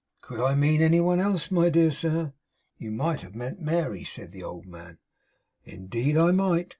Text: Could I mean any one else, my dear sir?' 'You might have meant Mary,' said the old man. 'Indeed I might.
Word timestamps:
Could 0.23 0.39
I 0.41 0.55
mean 0.55 0.81
any 0.81 0.99
one 0.99 1.19
else, 1.19 1.51
my 1.51 1.69
dear 1.69 1.91
sir?' 1.91 2.33
'You 2.79 2.89
might 2.89 3.21
have 3.21 3.35
meant 3.35 3.59
Mary,' 3.61 4.03
said 4.03 4.31
the 4.31 4.41
old 4.41 4.65
man. 4.65 4.97
'Indeed 5.63 6.17
I 6.17 6.31
might. 6.31 6.69